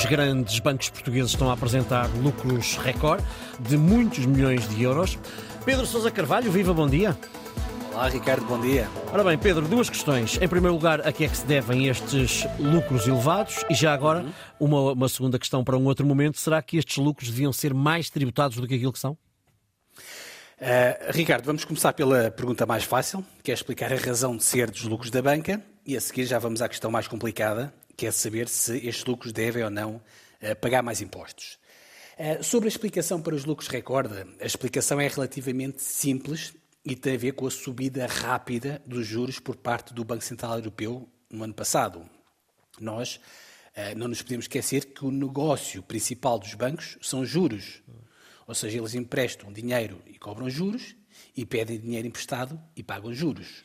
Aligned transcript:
Os 0.00 0.06
grandes 0.06 0.58
bancos 0.60 0.88
portugueses 0.88 1.32
estão 1.32 1.50
a 1.50 1.52
apresentar 1.52 2.08
lucros 2.22 2.78
recorde 2.78 3.22
de 3.60 3.76
muitos 3.76 4.24
milhões 4.24 4.66
de 4.66 4.82
euros. 4.82 5.18
Pedro 5.62 5.84
Sousa 5.84 6.10
Carvalho, 6.10 6.50
viva, 6.50 6.72
bom 6.72 6.88
dia. 6.88 7.14
Olá, 7.92 8.08
Ricardo, 8.08 8.46
bom 8.46 8.58
dia. 8.58 8.88
Ora 9.12 9.22
bem, 9.22 9.36
Pedro, 9.36 9.68
duas 9.68 9.90
questões. 9.90 10.38
Em 10.40 10.48
primeiro 10.48 10.72
lugar, 10.72 11.06
a 11.06 11.12
que 11.12 11.24
é 11.24 11.28
que 11.28 11.36
se 11.36 11.44
devem 11.44 11.86
estes 11.86 12.46
lucros 12.58 13.06
elevados? 13.06 13.62
E 13.68 13.74
já 13.74 13.92
agora, 13.92 14.24
uma, 14.58 14.92
uma 14.92 15.08
segunda 15.10 15.38
questão 15.38 15.62
para 15.62 15.76
um 15.76 15.84
outro 15.84 16.06
momento: 16.06 16.38
será 16.38 16.62
que 16.62 16.78
estes 16.78 16.96
lucros 16.96 17.28
deviam 17.28 17.52
ser 17.52 17.74
mais 17.74 18.08
tributados 18.08 18.56
do 18.56 18.66
que 18.66 18.76
aquilo 18.76 18.94
que 18.94 18.98
são? 18.98 19.12
Uh, 19.12 21.10
Ricardo, 21.10 21.44
vamos 21.44 21.66
começar 21.66 21.92
pela 21.92 22.30
pergunta 22.30 22.64
mais 22.64 22.84
fácil, 22.84 23.22
que 23.42 23.50
é 23.50 23.54
explicar 23.54 23.92
a 23.92 23.96
razão 23.96 24.34
de 24.34 24.44
ser 24.44 24.70
dos 24.70 24.84
lucros 24.84 25.10
da 25.10 25.20
banca, 25.20 25.62
e 25.84 25.94
a 25.94 26.00
seguir 26.00 26.24
já 26.24 26.38
vamos 26.38 26.62
à 26.62 26.70
questão 26.70 26.90
mais 26.90 27.06
complicada, 27.06 27.70
que 28.00 28.06
é 28.06 28.10
saber 28.10 28.48
se 28.48 28.78
estes 28.78 29.04
lucros 29.04 29.30
devem 29.30 29.62
ou 29.62 29.68
não 29.68 29.96
uh, 29.96 30.56
pagar 30.58 30.82
mais 30.82 31.02
impostos. 31.02 31.58
Uh, 32.18 32.42
sobre 32.42 32.66
a 32.66 32.70
explicação 32.70 33.20
para 33.20 33.34
os 33.34 33.44
lucros 33.44 33.68
recorde, 33.68 34.14
a 34.40 34.46
explicação 34.46 34.98
é 34.98 35.06
relativamente 35.06 35.82
simples 35.82 36.54
e 36.82 36.96
tem 36.96 37.16
a 37.16 37.18
ver 37.18 37.32
com 37.32 37.46
a 37.46 37.50
subida 37.50 38.06
rápida 38.06 38.80
dos 38.86 39.06
juros 39.06 39.38
por 39.38 39.54
parte 39.54 39.92
do 39.92 40.02
Banco 40.02 40.24
Central 40.24 40.56
Europeu 40.56 41.06
no 41.28 41.44
ano 41.44 41.52
passado. 41.52 42.08
Nós 42.80 43.20
não 43.94 44.08
nos 44.08 44.22
podemos 44.22 44.44
esquecer 44.44 44.86
que 44.86 45.04
o 45.04 45.10
negócio 45.10 45.82
principal 45.82 46.38
dos 46.38 46.54
bancos 46.54 46.96
são 47.02 47.22
juros. 47.22 47.82
Ou 48.46 48.54
seja, 48.54 48.78
eles 48.78 48.94
emprestam 48.94 49.52
dinheiro 49.52 50.02
e 50.06 50.18
cobram 50.18 50.48
juros, 50.48 50.96
e 51.36 51.44
pedem 51.44 51.78
dinheiro 51.78 52.08
emprestado 52.08 52.58
e 52.74 52.82
pagam 52.82 53.12
juros. 53.12 53.62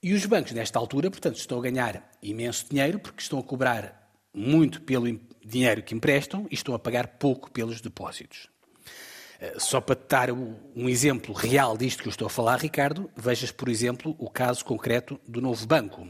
E 0.00 0.12
os 0.12 0.24
bancos, 0.26 0.52
nesta 0.52 0.78
altura, 0.78 1.10
portanto, 1.10 1.36
estão 1.36 1.58
a 1.58 1.62
ganhar 1.62 2.08
imenso 2.22 2.66
dinheiro 2.70 3.00
porque 3.00 3.20
estão 3.20 3.38
a 3.38 3.42
cobrar 3.42 4.12
muito 4.32 4.80
pelo 4.82 5.20
dinheiro 5.44 5.82
que 5.82 5.94
emprestam 5.94 6.46
e 6.50 6.54
estão 6.54 6.72
a 6.74 6.78
pagar 6.78 7.18
pouco 7.18 7.50
pelos 7.50 7.80
depósitos. 7.80 8.48
Eh, 9.40 9.54
só 9.58 9.80
para 9.80 9.96
te 9.96 10.08
dar 10.08 10.30
um 10.30 10.88
exemplo 10.88 11.34
real 11.34 11.76
disto 11.76 12.02
que 12.02 12.08
eu 12.08 12.10
estou 12.10 12.26
a 12.26 12.30
falar, 12.30 12.60
Ricardo, 12.60 13.10
vejas, 13.16 13.50
por 13.50 13.68
exemplo, 13.68 14.14
o 14.18 14.30
caso 14.30 14.64
concreto 14.64 15.20
do 15.26 15.40
novo 15.40 15.66
banco, 15.66 16.06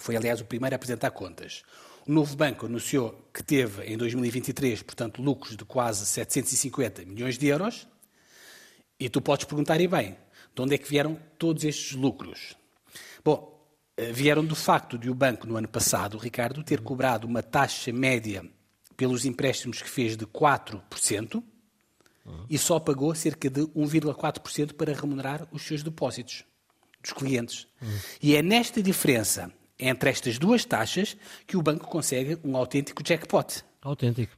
foi, 0.00 0.16
aliás, 0.16 0.40
o 0.40 0.46
primeiro 0.46 0.74
a 0.74 0.76
apresentar 0.76 1.10
contas. 1.10 1.62
O 2.06 2.12
novo 2.12 2.34
banco 2.34 2.64
anunciou 2.64 3.28
que 3.32 3.42
teve 3.42 3.84
em 3.84 3.96
2023, 3.96 4.82
portanto, 4.82 5.20
lucros 5.20 5.54
de 5.54 5.64
quase 5.66 6.06
750 6.06 7.04
milhões 7.04 7.36
de 7.36 7.46
euros. 7.46 7.86
E 8.98 9.08
tu 9.10 9.20
podes 9.20 9.44
perguntar, 9.44 9.80
e 9.80 9.86
bem, 9.86 10.16
de 10.54 10.62
onde 10.62 10.74
é 10.74 10.78
que 10.78 10.88
vieram 10.88 11.18
todos 11.38 11.62
estes 11.62 11.92
lucros? 11.92 12.56
Bom, 13.24 13.52
eh, 13.96 14.12
vieram 14.12 14.44
do 14.44 14.56
facto 14.56 14.96
de 14.98 15.10
o 15.10 15.14
banco, 15.14 15.46
no 15.46 15.56
ano 15.56 15.68
passado, 15.68 16.18
Ricardo, 16.18 16.62
ter 16.62 16.80
cobrado 16.80 17.26
uma 17.26 17.42
taxa 17.42 17.92
média 17.92 18.44
pelos 18.96 19.24
empréstimos 19.24 19.82
que 19.82 19.88
fez 19.88 20.16
de 20.16 20.26
4% 20.26 21.42
uhum. 22.24 22.46
e 22.48 22.58
só 22.58 22.78
pagou 22.78 23.14
cerca 23.14 23.50
de 23.50 23.62
1,4% 23.62 24.74
para 24.74 24.94
remunerar 24.94 25.46
os 25.50 25.62
seus 25.62 25.82
depósitos 25.82 26.44
dos 27.02 27.12
clientes. 27.12 27.66
Uhum. 27.80 27.98
E 28.22 28.36
é 28.36 28.42
nesta 28.42 28.82
diferença 28.82 29.52
entre 29.78 30.10
estas 30.10 30.38
duas 30.38 30.64
taxas 30.64 31.16
que 31.46 31.56
o 31.56 31.62
banco 31.62 31.88
consegue 31.88 32.38
um 32.44 32.56
autêntico 32.56 33.02
jackpot. 33.04 33.64
Autêntico. 33.82 34.36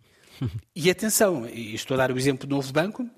e 0.75 0.91
atenção, 0.91 1.47
estou 1.47 1.95
a 1.95 1.99
dar 1.99 2.11
o 2.11 2.19
exemplo 2.19 2.47
do 2.47 2.55
novo 2.55 2.73
banco, 2.73 3.09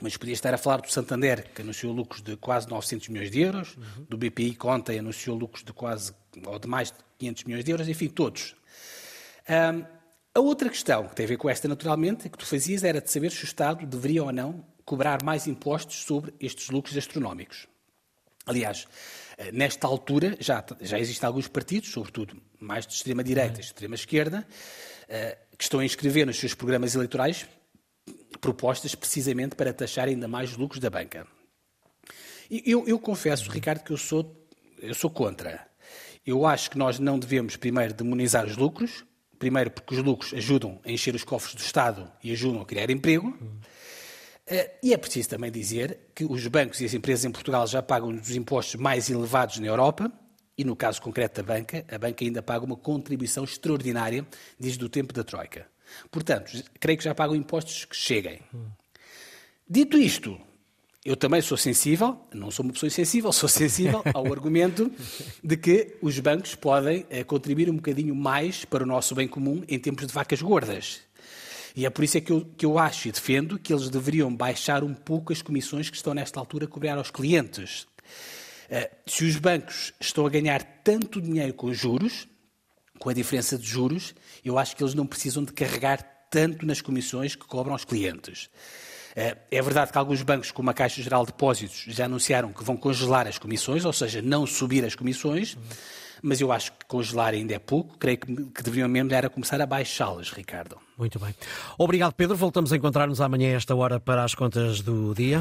mas 0.00 0.16
podia 0.16 0.34
estar 0.34 0.52
a 0.52 0.58
falar 0.58 0.80
do 0.80 0.90
Santander, 0.90 1.50
que 1.54 1.62
anunciou 1.62 1.92
lucros 1.92 2.22
de 2.22 2.36
quase 2.36 2.68
900 2.68 3.08
milhões 3.08 3.30
de 3.30 3.40
euros, 3.40 3.76
uhum. 3.76 4.04
do 4.08 4.18
BPI 4.18 4.54
Conta 4.54 4.92
anunciou 4.92 5.36
lucros 5.36 5.64
de 5.64 5.72
quase, 5.72 6.12
ou 6.44 6.58
de 6.58 6.68
mais 6.68 6.90
de 6.90 6.98
500 7.18 7.44
milhões 7.44 7.64
de 7.64 7.70
euros, 7.70 7.88
enfim, 7.88 8.08
todos. 8.08 8.54
Um, 9.48 9.84
a 10.34 10.40
outra 10.40 10.68
questão 10.68 11.08
que 11.08 11.14
tem 11.14 11.24
a 11.24 11.28
ver 11.28 11.38
com 11.38 11.48
esta, 11.48 11.66
naturalmente, 11.66 12.28
que 12.28 12.36
tu 12.36 12.44
fazias 12.44 12.84
era 12.84 13.00
de 13.00 13.10
saber 13.10 13.32
se 13.32 13.42
o 13.42 13.46
Estado 13.46 13.86
deveria 13.86 14.22
ou 14.22 14.30
não 14.30 14.62
cobrar 14.84 15.22
mais 15.24 15.46
impostos 15.46 16.02
sobre 16.02 16.34
estes 16.38 16.68
lucros 16.68 16.94
astronómicos. 16.96 17.66
Aliás, 18.44 18.86
eh, 19.38 19.50
nesta 19.50 19.86
altura 19.86 20.36
já, 20.38 20.62
já 20.80 20.98
existem 20.98 21.26
alguns 21.26 21.48
partidos, 21.48 21.90
sobretudo 21.90 22.40
mais 22.60 22.86
de 22.86 22.92
extrema-direita 22.92 23.60
e 23.60 23.64
extrema-esquerda, 23.64 24.46
eh, 25.08 25.38
que 25.56 25.64
estão 25.64 25.80
a 25.80 25.84
inscrever 25.84 26.26
nos 26.26 26.38
seus 26.38 26.52
programas 26.52 26.94
eleitorais 26.94 27.46
propostas 28.40 28.94
precisamente 28.94 29.56
para 29.56 29.72
taxar 29.72 30.08
ainda 30.08 30.28
mais 30.28 30.50
os 30.50 30.56
lucros 30.56 30.80
da 30.80 30.90
banca. 30.90 31.26
Eu, 32.50 32.86
eu 32.86 32.98
confesso, 32.98 33.50
Ricardo, 33.50 33.82
que 33.82 33.92
eu 33.92 33.96
sou, 33.96 34.46
eu 34.80 34.94
sou 34.94 35.10
contra. 35.10 35.66
Eu 36.24 36.46
acho 36.46 36.70
que 36.70 36.78
nós 36.78 36.98
não 36.98 37.18
devemos 37.18 37.56
primeiro 37.56 37.94
demonizar 37.94 38.46
os 38.46 38.56
lucros, 38.56 39.04
primeiro 39.38 39.70
porque 39.70 39.94
os 39.94 40.02
lucros 40.02 40.32
ajudam 40.34 40.80
a 40.84 40.90
encher 40.90 41.14
os 41.14 41.24
cofres 41.24 41.54
do 41.54 41.60
Estado 41.60 42.10
e 42.22 42.32
ajudam 42.32 42.62
a 42.62 42.66
criar 42.66 42.90
emprego. 42.90 43.36
Eh, 44.46 44.78
e 44.82 44.94
é 44.94 44.96
preciso 44.96 45.28
também 45.28 45.50
dizer 45.50 46.10
que 46.14 46.24
os 46.24 46.46
bancos 46.46 46.80
e 46.80 46.84
as 46.84 46.94
empresas 46.94 47.24
em 47.24 47.32
Portugal 47.32 47.66
já 47.66 47.82
pagam 47.82 48.10
os 48.10 48.30
impostos 48.30 48.76
mais 48.76 49.10
elevados 49.10 49.58
na 49.58 49.66
Europa, 49.66 50.10
e 50.56 50.64
no 50.64 50.74
caso 50.74 51.02
concreto 51.02 51.42
da 51.42 51.54
banca, 51.54 51.84
a 51.90 51.98
banca 51.98 52.24
ainda 52.24 52.42
paga 52.42 52.64
uma 52.64 52.76
contribuição 52.76 53.44
extraordinária 53.44 54.26
desde 54.58 54.82
o 54.84 54.88
tempo 54.88 55.12
da 55.12 55.22
Troika. 55.22 55.66
Portanto, 56.10 56.52
creio 56.80 56.98
que 56.98 57.04
já 57.04 57.14
pagam 57.14 57.36
impostos 57.36 57.84
que 57.84 57.96
cheguem. 57.96 58.40
Dito 59.68 59.98
isto, 59.98 60.38
eu 61.04 61.16
também 61.16 61.40
sou 61.40 61.56
sensível, 61.56 62.20
não 62.34 62.50
sou 62.50 62.64
uma 62.64 62.72
pessoa 62.72 62.88
insensível, 62.88 63.32
sou 63.32 63.48
sensível 63.48 64.02
ao 64.12 64.26
argumento 64.26 64.90
de 65.42 65.56
que 65.56 65.96
os 66.02 66.18
bancos 66.18 66.54
podem 66.56 67.06
eh, 67.08 67.22
contribuir 67.22 67.70
um 67.70 67.76
bocadinho 67.76 68.14
mais 68.14 68.64
para 68.64 68.82
o 68.82 68.86
nosso 68.86 69.14
bem 69.14 69.28
comum 69.28 69.62
em 69.68 69.78
tempos 69.78 70.06
de 70.06 70.12
vacas 70.12 70.42
gordas. 70.42 71.00
E 71.76 71.86
é 71.86 71.90
por 71.90 72.02
isso 72.02 72.18
é 72.18 72.20
que 72.20 72.32
eu, 72.32 72.44
que 72.56 72.66
eu 72.66 72.78
acho 72.78 73.06
e 73.06 73.12
defendo 73.12 73.58
que 73.58 73.72
eles 73.72 73.88
deveriam 73.88 74.34
baixar 74.34 74.82
um 74.82 74.94
pouco 74.94 75.32
as 75.32 75.42
comissões 75.42 75.90
que 75.90 75.96
estão 75.96 76.14
nesta 76.14 76.40
altura 76.40 76.64
a 76.64 76.68
cobrar 76.68 76.96
aos 76.96 77.10
clientes. 77.10 77.86
Uh, 78.68 78.88
se 79.06 79.24
os 79.24 79.36
bancos 79.36 79.92
estão 80.00 80.26
a 80.26 80.30
ganhar 80.30 80.62
tanto 80.82 81.20
dinheiro 81.20 81.54
com 81.54 81.72
juros, 81.72 82.26
com 82.98 83.08
a 83.08 83.12
diferença 83.12 83.56
de 83.56 83.66
juros, 83.66 84.14
eu 84.44 84.58
acho 84.58 84.76
que 84.76 84.82
eles 84.82 84.94
não 84.94 85.06
precisam 85.06 85.44
de 85.44 85.52
carregar 85.52 86.02
tanto 86.30 86.66
nas 86.66 86.80
comissões 86.80 87.34
que 87.34 87.46
cobram 87.46 87.72
aos 87.72 87.84
clientes. 87.84 88.48
Uh, 89.16 89.34
é 89.50 89.62
verdade 89.62 89.92
que 89.92 89.98
alguns 89.98 90.22
bancos, 90.22 90.50
como 90.50 90.68
a 90.68 90.74
Caixa 90.74 91.02
Geral 91.02 91.24
de 91.24 91.32
Depósitos, 91.32 91.84
já 91.88 92.04
anunciaram 92.04 92.52
que 92.52 92.62
vão 92.62 92.76
congelar 92.76 93.26
as 93.26 93.38
comissões, 93.38 93.84
ou 93.84 93.92
seja, 93.92 94.20
não 94.20 94.46
subir 94.46 94.84
as 94.84 94.94
comissões. 94.94 95.56
Mas 96.22 96.40
eu 96.40 96.50
acho 96.50 96.72
que 96.72 96.84
congelar 96.86 97.34
ainda 97.34 97.54
é 97.54 97.58
pouco. 97.58 97.96
Creio 97.98 98.18
que, 98.18 98.26
que 98.26 98.62
deveriam 98.62 98.88
mesmo 98.88 99.12
era 99.12 99.28
começar 99.28 99.60
a 99.60 99.66
baixá-las, 99.66 100.30
Ricardo. 100.30 100.76
Muito 100.96 101.18
bem. 101.18 101.34
Obrigado, 101.78 102.14
Pedro. 102.14 102.36
Voltamos 102.36 102.72
a 102.72 102.76
encontrar-nos 102.76 103.20
amanhã 103.20 103.52
a 103.52 103.56
esta 103.56 103.74
hora 103.74 104.00
para 104.00 104.24
as 104.24 104.34
contas 104.34 104.80
do 104.80 105.14
dia. 105.14 105.34